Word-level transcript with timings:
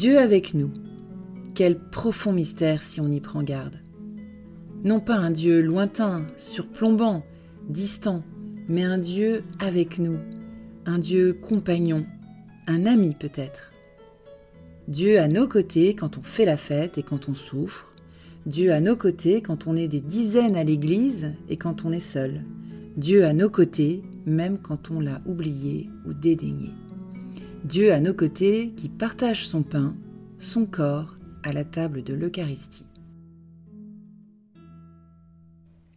Dieu 0.00 0.18
avec 0.18 0.54
nous. 0.54 0.70
Quel 1.54 1.78
profond 1.78 2.32
mystère 2.32 2.82
si 2.82 3.02
on 3.02 3.08
y 3.08 3.20
prend 3.20 3.42
garde. 3.42 3.76
Non 4.82 4.98
pas 4.98 5.16
un 5.16 5.30
Dieu 5.30 5.60
lointain, 5.60 6.26
surplombant, 6.38 7.22
distant, 7.68 8.22
mais 8.66 8.82
un 8.82 8.96
Dieu 8.96 9.44
avec 9.58 9.98
nous, 9.98 10.16
un 10.86 10.98
Dieu 10.98 11.34
compagnon, 11.34 12.06
un 12.66 12.86
ami 12.86 13.14
peut-être. 13.14 13.72
Dieu 14.88 15.20
à 15.20 15.28
nos 15.28 15.46
côtés 15.46 15.94
quand 15.94 16.16
on 16.16 16.22
fait 16.22 16.46
la 16.46 16.56
fête 16.56 16.96
et 16.96 17.02
quand 17.02 17.28
on 17.28 17.34
souffre, 17.34 17.92
Dieu 18.46 18.72
à 18.72 18.80
nos 18.80 18.96
côtés 18.96 19.42
quand 19.42 19.66
on 19.66 19.76
est 19.76 19.88
des 19.88 20.00
dizaines 20.00 20.56
à 20.56 20.64
l'église 20.64 21.34
et 21.50 21.58
quand 21.58 21.84
on 21.84 21.92
est 21.92 22.00
seul, 22.00 22.40
Dieu 22.96 23.26
à 23.26 23.34
nos 23.34 23.50
côtés 23.50 24.02
même 24.24 24.56
quand 24.62 24.90
on 24.90 25.00
l'a 25.00 25.20
oublié 25.26 25.90
ou 26.06 26.14
dédaigné. 26.14 26.70
Dieu 27.64 27.92
à 27.92 28.00
nos 28.00 28.14
côtés 28.14 28.70
qui 28.70 28.88
partage 28.88 29.46
son 29.46 29.62
pain, 29.62 29.94
son 30.38 30.64
corps 30.64 31.16
à 31.42 31.52
la 31.52 31.62
table 31.62 32.02
de 32.02 32.14
l'Eucharistie. 32.14 32.86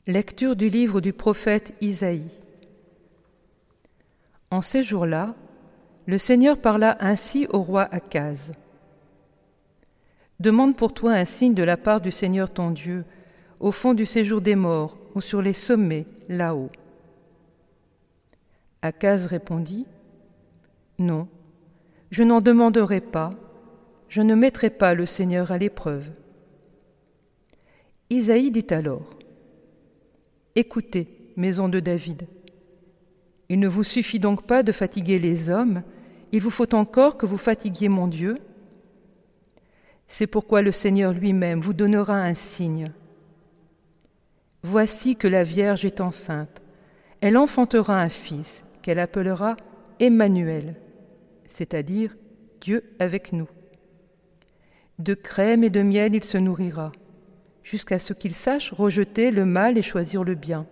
Lecture 0.06 0.58
du 0.58 0.68
livre 0.68 1.00
du 1.00 1.14
prophète 1.14 1.74
Isaïe. 1.80 2.42
En 4.52 4.60
ces 4.62 4.84
jours-là, 4.84 5.36
le 6.06 6.18
Seigneur 6.18 6.58
parla 6.58 6.98
ainsi 7.00 7.48
au 7.54 7.62
roi 7.62 7.84
Akaz. 7.84 8.52
Demande 10.42 10.76
pour 10.76 10.94
toi 10.94 11.14
un 11.14 11.26
signe 11.26 11.54
de 11.54 11.64
la 11.64 11.78
part 11.78 12.02
du 12.02 12.12
Seigneur 12.12 12.50
ton 12.50 12.72
Dieu, 12.72 13.06
au 13.62 13.72
fond 13.72 13.94
du 13.94 14.06
séjour 14.06 14.42
des 14.42 14.58
morts 14.58 14.98
ou 15.16 15.22
sur 15.22 15.42
les 15.42 15.54
sommets 15.54 16.06
là-haut. 16.28 16.70
Akaz 18.82 19.28
répondit 19.28 19.86
Non, 21.00 21.30
je 22.14 22.22
n'en 22.22 22.42
demanderai 22.42 23.02
pas, 23.02 23.32
je 24.08 24.22
ne 24.22 24.36
mettrai 24.36 24.70
pas 24.70 24.94
le 24.94 25.08
Seigneur 25.08 25.52
à 25.52 25.58
l'épreuve. 25.58 26.12
Isaïe 28.12 28.52
dit 28.52 28.68
alors 28.70 29.10
Écoutez, 30.54 31.08
maison 31.38 31.70
de 31.70 31.80
David. 31.80 32.28
Il 33.50 33.60
ne 33.60 33.68
vous 33.68 33.84
suffit 33.84 34.20
donc 34.20 34.46
pas 34.46 34.62
de 34.62 34.72
fatiguer 34.72 35.18
les 35.18 35.50
hommes, 35.50 35.82
il 36.32 36.40
vous 36.40 36.52
faut 36.52 36.76
encore 36.76 37.18
que 37.18 37.26
vous 37.26 37.38
fatiguiez 37.38 37.90
mon 37.90 38.08
Dieu. 38.08 38.36
C'est 40.06 40.28
pourquoi 40.28 40.62
le 40.62 40.72
Seigneur 40.72 41.14
lui-même 41.14 41.62
vous 41.62 41.74
donnera 41.74 42.18
un 42.18 42.36
signe. 42.36 42.92
Voici 44.62 45.16
que 45.16 45.28
la 45.28 45.44
Vierge 45.44 45.84
est 45.84 46.00
enceinte, 46.00 46.62
elle 47.22 47.38
enfantera 47.38 48.00
un 48.00 48.10
fils 48.10 48.66
qu'elle 48.84 49.00
appellera 49.00 49.58
Emmanuel 50.00 50.76
c'est-à-dire 51.54 52.16
Dieu 52.62 52.84
avec 52.98 53.32
nous. 53.32 53.48
De 54.98 55.14
crème 55.14 55.64
et 55.64 55.70
de 55.70 55.84
miel 55.84 56.16
il 56.16 56.24
se 56.24 56.40
nourrira, 56.40 56.92
jusqu'à 57.62 58.00
ce 58.00 58.14
qu'il 58.14 58.34
sache 58.34 58.74
rejeter 58.74 59.30
le 59.30 59.46
mal 59.46 59.78
et 59.78 59.84
choisir 59.84 60.24
le 60.24 60.34
bien. 60.34 60.66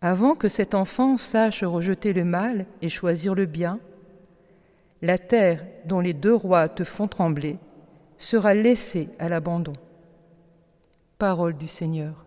Avant 0.00 0.36
que 0.36 0.48
cet 0.48 0.74
enfant 0.74 1.16
sache 1.16 1.64
rejeter 1.64 2.12
le 2.12 2.24
mal 2.24 2.66
et 2.82 2.88
choisir 2.88 3.34
le 3.34 3.46
bien, 3.46 3.80
la 5.02 5.18
terre 5.18 5.66
dont 5.86 6.00
les 6.00 6.14
deux 6.14 6.34
rois 6.34 6.68
te 6.68 6.84
font 6.84 7.08
trembler 7.08 7.58
sera 8.18 8.54
laissée 8.54 9.08
à 9.18 9.28
l'abandon. 9.28 9.72
Parole 11.18 11.56
du 11.56 11.66
Seigneur. 11.66 12.25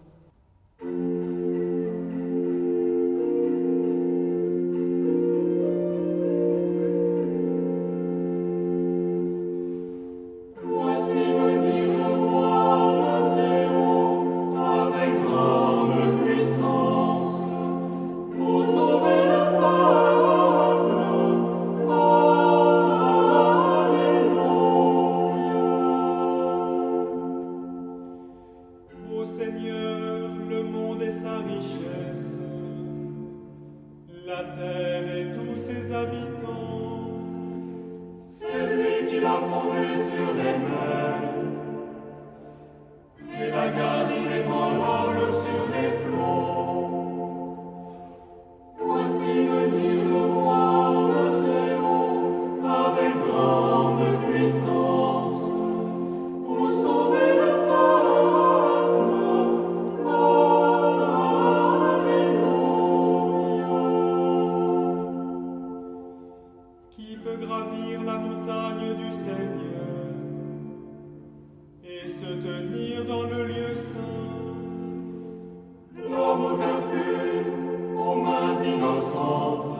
Centre 78.97 79.75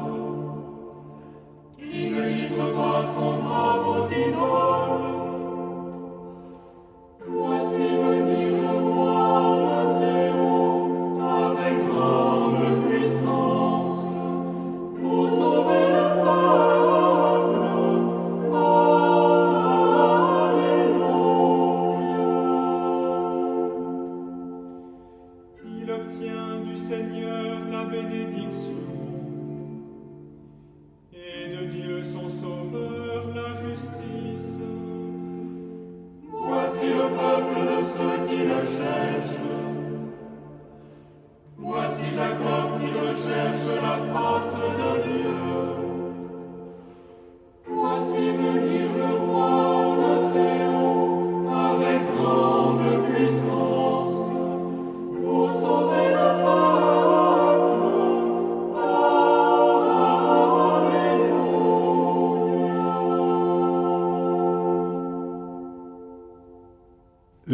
qui 1.78 2.12
ne 2.12 2.22
livre 2.22 2.66
pas 2.74 3.04
son 3.08 3.34
bras 3.44 3.78
aux 3.80 4.06
idoles. 4.08 5.18
Voici 7.28 7.88
venir 8.06 8.50
le 8.62 8.74
roi, 8.90 9.18
le 10.00 10.18
haut, 10.40 10.84
avec 11.22 11.76
grande 11.88 12.88
puissance, 12.88 14.02
pour 15.02 15.24
sauver 15.30 15.86
le 15.98 16.08
peuple. 16.24 17.66
Alléluia. 20.60 21.18
Il 25.66 25.88
obtient 25.92 26.54
du 26.64 26.76
Seigneur 26.76 27.58
la 27.72 27.84
bénédiction. 27.86 28.99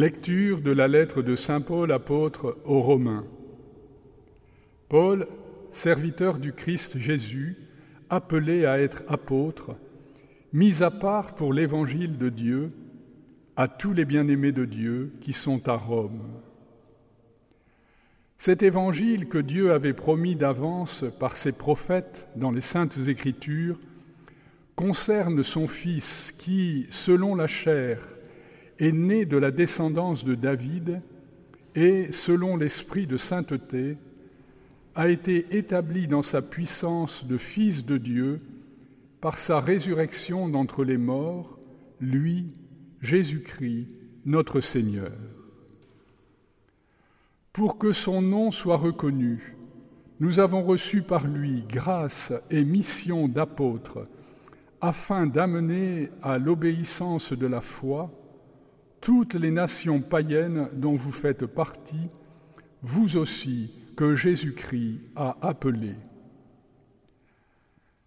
Lecture 0.06 0.62
de 0.62 0.70
la 0.70 0.88
lettre 0.88 1.24
de 1.24 1.36
Saint 1.36 1.62
Paul 1.62 1.92
apôtre 1.92 2.60
aux 2.66 2.80
Romains. 2.80 3.26
Paul, 4.88 5.26
serviteur 5.72 6.38
du 6.38 6.54
Christ 6.54 7.00
Jésus, 7.00 7.58
appelé 8.12 8.68
à 8.68 8.80
être 8.80 9.02
apôtre, 9.08 9.72
mis 10.54 10.84
à 10.84 10.92
part 10.92 11.34
pour 11.34 11.54
l'évangile 11.54 12.20
de 12.20 12.30
Dieu, 12.30 12.70
à 13.56 13.68
tous 13.68 13.94
les 13.94 14.06
bien-aimés 14.06 14.52
de 14.52 14.66
Dieu 14.66 15.12
qui 15.22 15.34
sont 15.34 15.68
à 15.68 15.76
Rome. 15.76 16.22
Cet 18.38 18.62
évangile 18.62 19.28
que 19.28 19.40
Dieu 19.40 19.72
avait 19.72 19.94
promis 19.94 20.36
d'avance 20.36 21.04
par 21.20 21.36
ses 21.36 21.52
prophètes 21.52 22.28
dans 22.36 22.52
les 22.52 22.62
saintes 22.62 23.00
écritures 23.08 23.80
concerne 24.76 25.42
son 25.42 25.66
Fils 25.66 26.32
qui, 26.38 26.86
selon 26.92 27.34
la 27.34 27.48
chair, 27.48 28.15
est 28.80 28.92
né 28.92 29.26
de 29.26 29.38
la 29.38 29.52
descendance 29.52 30.26
de 30.26 30.36
David 30.36 31.02
et, 31.76 32.12
selon 32.12 32.58
l'esprit 32.58 33.08
de 33.08 33.18
sainteté, 33.18 33.98
a 34.96 35.10
été 35.10 35.58
établi 35.58 36.08
dans 36.08 36.22
sa 36.22 36.42
puissance 36.42 37.26
de 37.26 37.38
Fils 37.38 37.86
de 37.86 37.98
Dieu 37.98 38.40
par 39.22 39.38
sa 39.38 39.60
résurrection 39.60 40.48
d'entre 40.48 40.84
les 40.84 40.98
morts 40.98 41.60
lui, 42.00 42.54
Jésus-Christ, 43.02 43.88
notre 44.26 44.60
Seigneur. 44.60 45.12
Pour 47.54 47.78
que 47.78 47.92
son 47.92 48.22
nom 48.22 48.52
soit 48.52 48.78
reconnu, 48.78 49.56
nous 50.20 50.40
avons 50.40 50.64
reçu 50.64 51.02
par 51.02 51.28
lui 51.28 51.64
grâce 51.68 52.34
et 52.50 52.64
mission 52.64 53.28
d'apôtre, 53.28 54.04
afin 54.82 55.26
d'amener 55.26 56.10
à 56.22 56.38
l'obéissance 56.38 57.34
de 57.34 57.48
la 57.48 57.62
foi 57.62 58.12
toutes 59.06 59.36
les 59.36 59.52
nations 59.52 60.02
païennes 60.02 60.68
dont 60.74 60.96
vous 60.96 61.12
faites 61.12 61.46
partie, 61.46 62.10
vous 62.82 63.18
aussi 63.18 63.72
que 63.96 64.16
Jésus-Christ 64.16 65.00
a 65.16 65.38
appelés. 65.44 65.96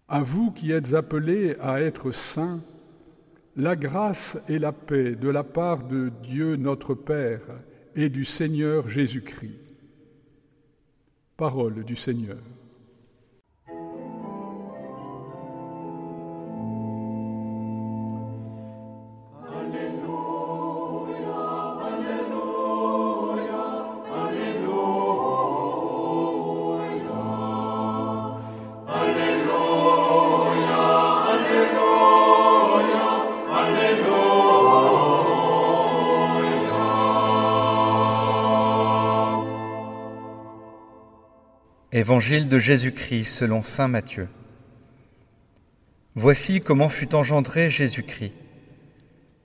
À 0.09 0.23
vous 0.23 0.51
qui 0.51 0.73
êtes 0.73 0.93
appelés 0.93 1.55
à 1.61 1.79
être 1.79 2.11
saints, 2.11 2.59
la 3.55 3.77
grâce 3.77 4.37
et 4.49 4.59
la 4.59 4.73
paix 4.73 5.15
de 5.15 5.29
la 5.29 5.45
part 5.45 5.85
de 5.85 6.11
Dieu 6.21 6.57
notre 6.57 6.95
Père 6.95 7.43
et 7.95 8.09
du 8.09 8.25
Seigneur 8.25 8.89
Jésus-Christ. 8.89 9.55
Parole 11.37 11.85
du 11.85 11.95
Seigneur. 11.95 12.39
Évangile 41.99 42.47
de 42.47 42.57
Jésus-Christ 42.59 43.25
selon 43.25 43.61
Saint 43.61 43.89
Matthieu. 43.89 44.29
Voici 46.15 46.61
comment 46.61 46.87
fut 46.87 47.13
engendré 47.13 47.69
Jésus-Christ. 47.69 48.31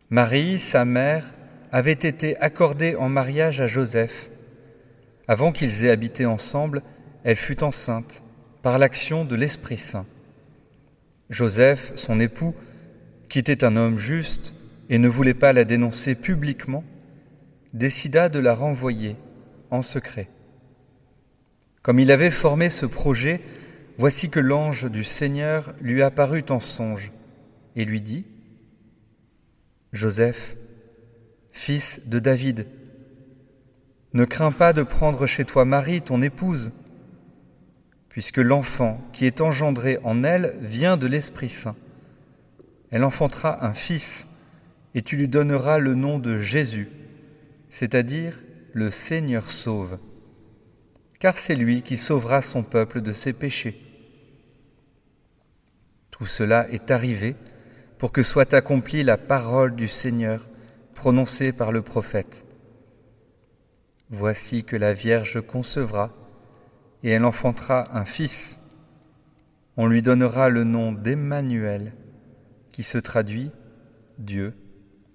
Marie, 0.08 0.60
sa 0.60 0.84
mère, 0.84 1.34
avait 1.72 1.90
été 1.90 2.36
accordée 2.36 2.94
en 2.94 3.08
mariage 3.08 3.60
à 3.60 3.66
Joseph. 3.66 4.30
Avant 5.26 5.50
qu'ils 5.50 5.84
aient 5.84 5.90
habité 5.90 6.26
ensemble, 6.26 6.82
elle 7.24 7.34
fut 7.34 7.64
enceinte 7.64 8.22
par 8.62 8.78
l'action 8.78 9.24
de 9.24 9.34
l'Esprit 9.34 9.78
Saint. 9.78 10.06
Joseph, 11.30 11.90
son 11.96 12.20
époux, 12.20 12.54
qui 13.28 13.40
était 13.40 13.64
un 13.64 13.74
homme 13.74 13.98
juste 13.98 14.54
et 14.90 14.98
ne 14.98 15.08
voulait 15.08 15.34
pas 15.34 15.52
la 15.52 15.64
dénoncer 15.64 16.14
publiquement, 16.14 16.84
décida 17.72 18.28
de 18.28 18.38
la 18.38 18.54
renvoyer 18.54 19.16
en 19.72 19.82
secret. 19.82 20.28
Comme 21.84 22.00
il 22.00 22.10
avait 22.10 22.30
formé 22.30 22.70
ce 22.70 22.86
projet, 22.86 23.42
voici 23.98 24.30
que 24.30 24.40
l'ange 24.40 24.90
du 24.90 25.04
Seigneur 25.04 25.74
lui 25.82 26.02
apparut 26.02 26.46
en 26.48 26.58
songe 26.58 27.12
et 27.76 27.84
lui 27.84 28.00
dit, 28.00 28.24
Joseph, 29.92 30.56
fils 31.52 32.00
de 32.06 32.18
David, 32.18 32.66
ne 34.14 34.24
crains 34.24 34.50
pas 34.50 34.72
de 34.72 34.82
prendre 34.82 35.26
chez 35.26 35.44
toi 35.44 35.66
Marie, 35.66 36.00
ton 36.00 36.22
épouse, 36.22 36.72
puisque 38.08 38.38
l'enfant 38.38 38.98
qui 39.12 39.26
est 39.26 39.42
engendré 39.42 39.98
en 40.04 40.24
elle 40.24 40.56
vient 40.62 40.96
de 40.96 41.06
l'Esprit 41.06 41.50
Saint. 41.50 41.76
Elle 42.92 43.04
enfantera 43.04 43.62
un 43.62 43.74
fils, 43.74 44.26
et 44.94 45.02
tu 45.02 45.18
lui 45.18 45.28
donneras 45.28 45.78
le 45.78 45.94
nom 45.94 46.18
de 46.18 46.38
Jésus, 46.38 46.88
c'est-à-dire 47.68 48.42
le 48.72 48.90
Seigneur 48.90 49.50
sauve 49.50 49.98
car 51.24 51.38
c'est 51.38 51.54
lui 51.54 51.80
qui 51.80 51.96
sauvera 51.96 52.42
son 52.42 52.62
peuple 52.62 53.00
de 53.00 53.14
ses 53.14 53.32
péchés. 53.32 53.80
Tout 56.10 56.26
cela 56.26 56.68
est 56.68 56.90
arrivé 56.90 57.34
pour 57.96 58.12
que 58.12 58.22
soit 58.22 58.52
accomplie 58.52 59.02
la 59.02 59.16
parole 59.16 59.74
du 59.74 59.88
Seigneur 59.88 60.46
prononcée 60.92 61.54
par 61.54 61.72
le 61.72 61.80
prophète. 61.80 62.44
Voici 64.10 64.64
que 64.64 64.76
la 64.76 64.92
Vierge 64.92 65.40
concevra 65.40 66.12
et 67.02 67.08
elle 67.08 67.24
enfantera 67.24 67.96
un 67.96 68.04
fils. 68.04 68.58
On 69.78 69.86
lui 69.86 70.02
donnera 70.02 70.50
le 70.50 70.64
nom 70.64 70.92
d'Emmanuel, 70.92 71.94
qui 72.70 72.82
se 72.82 72.98
traduit 72.98 73.50
Dieu 74.18 74.52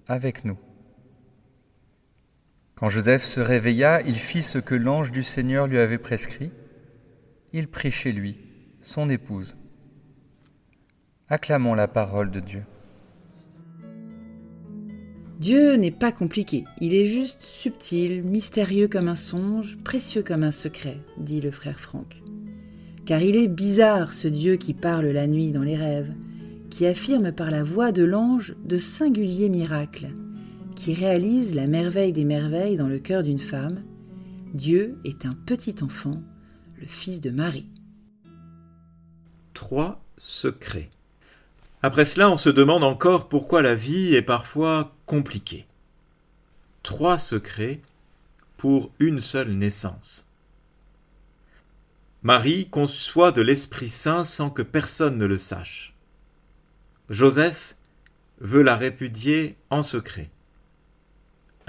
avec 0.08 0.44
nous. 0.44 0.58
Quand 2.80 2.88
Joseph 2.88 3.22
se 3.22 3.40
réveilla, 3.40 4.00
il 4.06 4.16
fit 4.16 4.40
ce 4.40 4.56
que 4.56 4.74
l'ange 4.74 5.12
du 5.12 5.22
Seigneur 5.22 5.66
lui 5.66 5.76
avait 5.76 5.98
prescrit. 5.98 6.50
Il 7.52 7.68
prit 7.68 7.90
chez 7.90 8.10
lui 8.10 8.38
son 8.80 9.10
épouse. 9.10 9.58
Acclamons 11.28 11.74
la 11.74 11.88
parole 11.88 12.30
de 12.30 12.40
Dieu. 12.40 12.62
Dieu 15.38 15.74
n'est 15.74 15.90
pas 15.90 16.10
compliqué, 16.10 16.64
il 16.80 16.94
est 16.94 17.04
juste 17.04 17.42
subtil, 17.42 18.22
mystérieux 18.22 18.88
comme 18.88 19.08
un 19.08 19.14
songe, 19.14 19.76
précieux 19.84 20.22
comme 20.22 20.42
un 20.42 20.50
secret, 20.50 21.00
dit 21.18 21.42
le 21.42 21.50
frère 21.50 21.78
Franck. 21.78 22.22
Car 23.04 23.20
il 23.20 23.36
est 23.36 23.48
bizarre 23.48 24.14
ce 24.14 24.28
Dieu 24.28 24.56
qui 24.56 24.72
parle 24.72 25.06
la 25.06 25.26
nuit 25.26 25.50
dans 25.50 25.62
les 25.62 25.76
rêves, 25.76 26.14
qui 26.70 26.86
affirme 26.86 27.30
par 27.30 27.50
la 27.50 27.62
voix 27.62 27.92
de 27.92 28.04
l'ange 28.04 28.54
de 28.64 28.78
singuliers 28.78 29.50
miracles, 29.50 30.14
qui 30.80 30.94
réalise 30.94 31.54
la 31.54 31.66
merveille 31.66 32.14
des 32.14 32.24
merveilles 32.24 32.78
dans 32.78 32.88
le 32.88 32.98
cœur 32.98 33.22
d'une 33.22 33.38
femme, 33.38 33.82
Dieu 34.54 34.98
est 35.04 35.26
un 35.26 35.34
petit 35.34 35.74
enfant, 35.82 36.22
le 36.78 36.86
fils 36.86 37.20
de 37.20 37.28
Marie. 37.28 37.68
Trois 39.52 40.02
secrets. 40.16 40.88
Après 41.82 42.06
cela, 42.06 42.30
on 42.30 42.38
se 42.38 42.48
demande 42.48 42.82
encore 42.82 43.28
pourquoi 43.28 43.60
la 43.60 43.74
vie 43.74 44.14
est 44.14 44.22
parfois 44.22 44.96
compliquée. 45.04 45.66
Trois 46.82 47.18
secrets 47.18 47.82
pour 48.56 48.90
une 49.00 49.20
seule 49.20 49.50
naissance. 49.50 50.32
Marie 52.22 52.70
conçoit 52.70 53.32
de 53.32 53.42
l'Esprit 53.42 53.88
Saint 53.88 54.24
sans 54.24 54.48
que 54.48 54.62
personne 54.62 55.18
ne 55.18 55.26
le 55.26 55.36
sache. 55.36 55.94
Joseph 57.10 57.76
veut 58.40 58.62
la 58.62 58.76
répudier 58.76 59.58
en 59.68 59.82
secret 59.82 60.30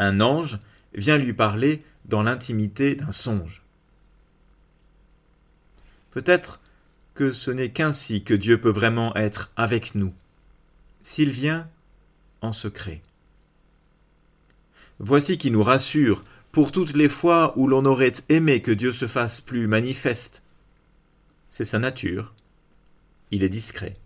un 0.01 0.19
ange 0.19 0.59
vient 0.93 1.17
lui 1.17 1.33
parler 1.33 1.83
dans 2.05 2.23
l'intimité 2.23 2.95
d'un 2.95 3.11
songe. 3.11 3.61
Peut-être 6.09 6.59
que 7.13 7.31
ce 7.31 7.51
n'est 7.51 7.71
qu'ainsi 7.71 8.23
que 8.23 8.33
Dieu 8.33 8.59
peut 8.59 8.71
vraiment 8.71 9.15
être 9.15 9.51
avec 9.55 9.95
nous, 9.95 10.13
s'il 11.03 11.29
vient 11.29 11.69
en 12.41 12.51
secret. 12.51 13.01
Voici 14.99 15.37
qui 15.37 15.51
nous 15.51 15.63
rassure 15.63 16.23
pour 16.51 16.71
toutes 16.71 16.95
les 16.95 17.09
fois 17.09 17.57
où 17.57 17.67
l'on 17.67 17.85
aurait 17.85 18.13
aimé 18.29 18.61
que 18.61 18.71
Dieu 18.71 18.91
se 18.91 19.07
fasse 19.07 19.39
plus 19.39 19.67
manifeste. 19.67 20.41
C'est 21.47 21.65
sa 21.65 21.79
nature. 21.79 22.33
Il 23.29 23.43
est 23.43 23.49
discret. 23.49 23.97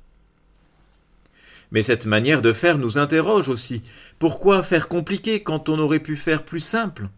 Mais 1.75 1.83
cette 1.83 2.05
manière 2.05 2.41
de 2.41 2.53
faire 2.53 2.77
nous 2.77 2.97
interroge 2.97 3.49
aussi. 3.49 3.83
Pourquoi 4.17 4.63
faire 4.63 4.87
compliqué 4.87 5.43
quand 5.43 5.67
on 5.67 5.77
aurait 5.77 5.99
pu 5.99 6.15
faire 6.15 6.45
plus 6.45 6.61
simple? 6.61 7.09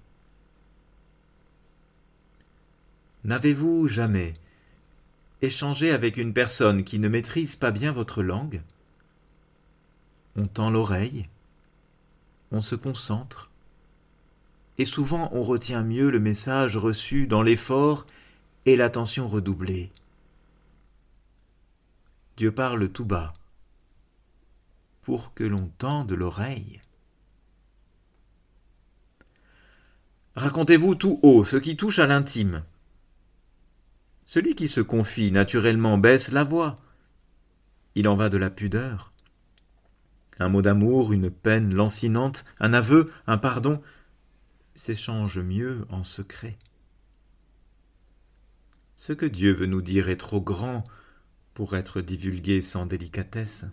N'avez-vous 3.24 3.88
jamais 3.88 4.34
échangé 5.44 5.92
avec 5.92 6.18
une 6.18 6.34
personne 6.34 6.84
qui 6.84 6.98
ne 6.98 7.08
maîtrise 7.08 7.56
pas 7.56 7.70
bien 7.70 7.92
votre 7.92 8.24
langue? 8.24 8.64
On 10.36 10.48
tend 10.48 10.72
l'oreille, 10.72 11.30
on 12.52 12.60
se 12.60 12.74
concentre, 12.74 13.52
et 14.80 14.86
souvent 14.86 15.30
on 15.34 15.44
retient 15.44 15.84
mieux 15.84 16.10
le 16.10 16.20
message 16.20 16.78
reçu 16.78 17.28
dans 17.28 17.44
l'effort 17.44 18.08
et 18.66 18.76
l'attention 18.76 19.28
redoublée. 19.28 19.92
Dieu 22.38 22.52
parle 22.52 22.90
tout 22.90 23.06
bas 23.06 23.34
pour 25.08 25.34
que 25.34 25.46
l'on 25.46 25.70
tende 25.78 26.12
l'oreille. 26.12 26.82
Racontez-vous 30.36 30.96
tout 30.96 31.22
haut 31.24 31.46
ce 31.46 31.56
qui 31.56 31.78
touche 31.78 32.00
à 32.00 32.08
l'intime. 32.08 32.66
Celui 34.26 34.54
qui 34.54 34.68
se 34.68 34.82
confie 34.82 35.32
naturellement 35.32 35.98
baisse 35.98 36.30
la 36.34 36.44
voix. 36.44 36.82
Il 37.96 38.10
en 38.10 38.18
va 38.18 38.28
de 38.28 38.36
la 38.36 38.50
pudeur. 38.50 39.14
Un 40.40 40.50
mot 40.50 40.62
d'amour, 40.62 41.14
une 41.14 41.32
peine 41.32 41.74
lancinante, 41.74 42.44
un 42.60 42.74
aveu, 42.74 43.10
un 43.28 43.38
pardon 43.38 43.82
s'échangent 44.76 45.40
mieux 45.40 45.86
en 45.88 46.04
secret. 46.04 46.58
Ce 48.98 49.14
que 49.14 49.26
Dieu 49.26 49.54
veut 49.54 49.68
nous 49.68 49.82
dire 49.82 50.10
est 50.10 50.18
trop 50.18 50.42
grand 50.42 50.84
pour 51.54 51.78
être 51.78 52.02
divulgué 52.02 52.62
sans 52.62 52.86
délicatesse. 52.86 53.68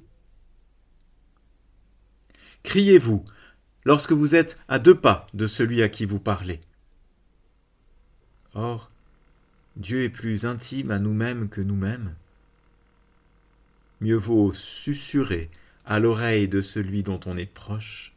Criez-vous 2.64 3.24
lorsque 3.84 4.12
vous 4.12 4.34
êtes 4.34 4.58
à 4.66 4.78
deux 4.78 4.94
pas 4.94 5.28
de 5.34 5.46
celui 5.46 5.82
à 5.82 5.88
qui 5.88 6.06
vous 6.06 6.18
parlez. 6.18 6.60
Or, 8.54 8.90
Dieu 9.76 10.04
est 10.04 10.10
plus 10.10 10.46
intime 10.46 10.90
à 10.90 10.98
nous-mêmes 10.98 11.48
que 11.48 11.60
nous-mêmes. 11.60 12.14
Mieux 14.00 14.16
vaut 14.16 14.52
susurrer 14.52 15.50
à 15.86 16.00
l'oreille 16.00 16.48
de 16.48 16.62
celui 16.62 17.02
dont 17.02 17.20
on 17.26 17.36
est 17.36 17.46
proche 17.46 18.12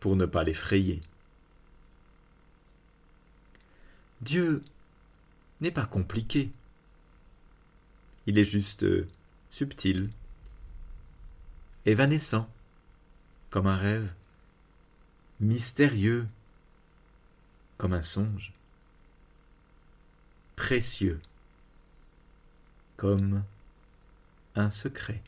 pour 0.00 0.16
ne 0.16 0.26
pas 0.26 0.44
l'effrayer. 0.44 1.00
Dieu 4.22 4.62
n'est 5.60 5.70
pas 5.70 5.86
compliqué. 5.86 6.50
Il 8.26 8.38
est 8.38 8.44
juste 8.44 8.82
euh, 8.82 9.06
subtil, 9.50 10.10
évanescent, 11.84 12.48
comme 13.56 13.68
un 13.68 13.74
rêve, 13.74 14.12
mystérieux, 15.40 16.28
comme 17.78 17.94
un 17.94 18.02
songe, 18.02 18.52
précieux, 20.56 21.22
comme 22.98 23.42
un 24.56 24.68
secret. 24.68 25.22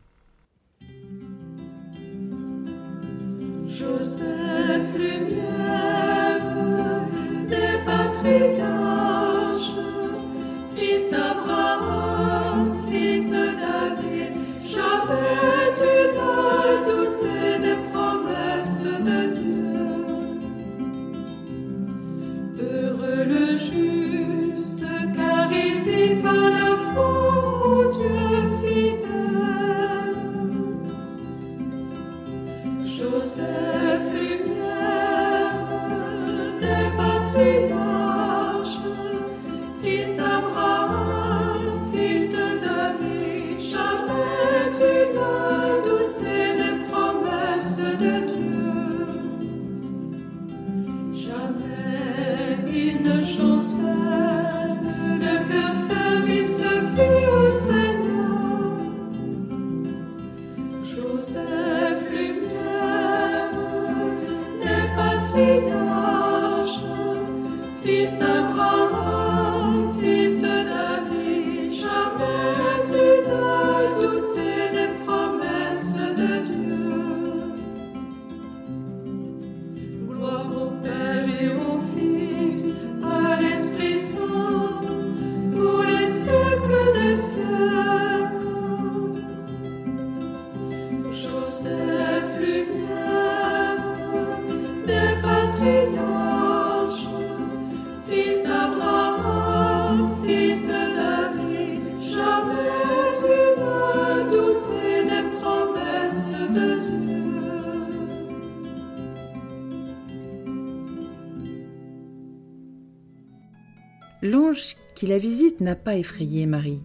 Qui 114.95 115.07
la 115.07 115.19
visite 115.19 115.61
n'a 115.61 115.76
pas 115.76 115.97
effrayé 115.97 116.47
Marie. 116.47 116.81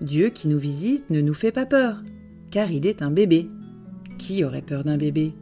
Dieu 0.00 0.30
qui 0.30 0.48
nous 0.48 0.58
visite 0.58 1.10
ne 1.10 1.20
nous 1.20 1.34
fait 1.34 1.52
pas 1.52 1.66
peur, 1.66 2.02
car 2.50 2.70
il 2.70 2.86
est 2.86 3.02
un 3.02 3.10
bébé. 3.10 3.48
Qui 4.18 4.44
aurait 4.44 4.62
peur 4.62 4.84
d'un 4.84 4.96
bébé? 4.96 5.34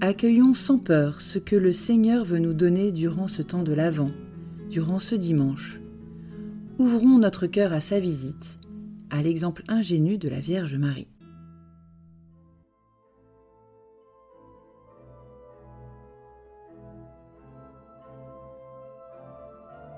Accueillons 0.00 0.54
sans 0.54 0.78
peur 0.78 1.20
ce 1.20 1.38
que 1.38 1.56
le 1.56 1.72
Seigneur 1.72 2.24
veut 2.24 2.38
nous 2.38 2.54
donner 2.54 2.92
durant 2.92 3.28
ce 3.28 3.42
temps 3.42 3.62
de 3.62 3.72
l'Avent, 3.72 4.10
durant 4.70 4.98
ce 4.98 5.14
dimanche. 5.14 5.80
Ouvrons 6.78 7.18
notre 7.18 7.46
cœur 7.46 7.72
à 7.72 7.80
sa 7.80 7.98
visite, 7.98 8.58
à 9.10 9.22
l'exemple 9.22 9.62
ingénu 9.68 10.16
de 10.16 10.28
la 10.28 10.40
Vierge 10.40 10.76
Marie. 10.76 11.08